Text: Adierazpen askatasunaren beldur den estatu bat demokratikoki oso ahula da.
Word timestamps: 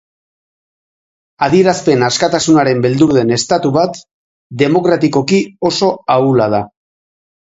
Adierazpen 1.47 2.05
askatasunaren 2.07 2.79
beldur 2.87 3.11
den 3.17 3.33
estatu 3.37 3.71
bat 3.77 4.01
demokratikoki 4.63 5.43
oso 5.73 5.91
ahula 6.17 6.49
da. 6.57 6.63